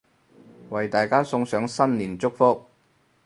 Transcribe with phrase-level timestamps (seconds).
[0.71, 2.65] 為大家送上新年祝福